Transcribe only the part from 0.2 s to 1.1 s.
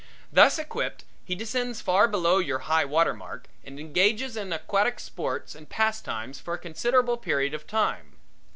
Thus equipped,